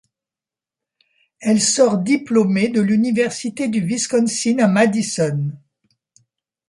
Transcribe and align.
Elle 1.41 1.61
sort 1.61 1.99
diplômée 1.99 2.69
de 2.69 2.81
l'université 2.81 3.67
du 3.67 3.81
Wisconsin 3.81 4.57
à 4.57 4.67
Madison. 4.67 5.51